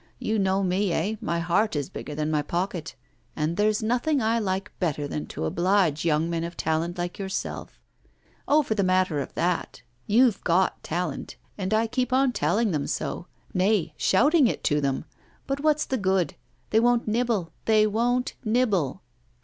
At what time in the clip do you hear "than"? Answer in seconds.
2.15-2.31, 5.07-5.27